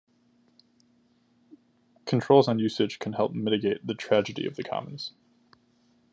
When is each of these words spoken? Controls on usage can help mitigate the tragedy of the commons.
Controls 2.05 2.47
on 2.47 2.57
usage 2.57 2.97
can 2.97 3.13
help 3.13 3.33
mitigate 3.33 3.85
the 3.85 3.93
tragedy 3.93 4.47
of 4.47 4.55
the 4.55 4.63
commons. 4.63 5.13